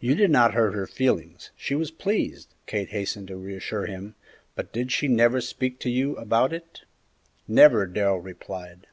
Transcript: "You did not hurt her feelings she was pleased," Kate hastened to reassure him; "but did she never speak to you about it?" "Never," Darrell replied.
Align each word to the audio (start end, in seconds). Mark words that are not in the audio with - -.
"You 0.00 0.16
did 0.16 0.32
not 0.32 0.54
hurt 0.54 0.74
her 0.74 0.84
feelings 0.88 1.52
she 1.54 1.76
was 1.76 1.92
pleased," 1.92 2.56
Kate 2.66 2.88
hastened 2.88 3.28
to 3.28 3.36
reassure 3.36 3.86
him; 3.86 4.16
"but 4.56 4.72
did 4.72 4.90
she 4.90 5.06
never 5.06 5.40
speak 5.40 5.78
to 5.78 5.90
you 5.90 6.16
about 6.16 6.52
it?" 6.52 6.80
"Never," 7.46 7.86
Darrell 7.86 8.18
replied. 8.18 8.88